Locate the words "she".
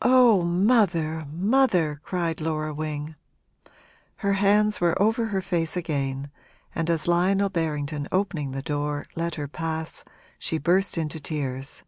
10.38-10.56